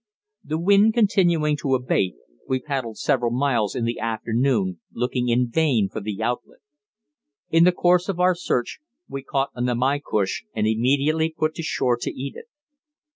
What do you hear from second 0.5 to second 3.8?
wind continuing to abate, we paddled several miles